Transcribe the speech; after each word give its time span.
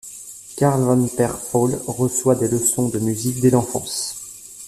Karl 0.57 0.81
von 0.83 1.07
Perfall 1.15 1.79
reçoit 1.85 2.33
des 2.33 2.47
leçons 2.47 2.89
de 2.89 2.97
musique 2.97 3.39
dès 3.39 3.51
l'enfance. 3.51 4.15